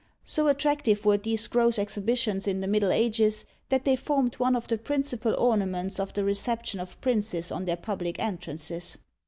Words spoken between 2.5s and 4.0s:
the middle ages, that they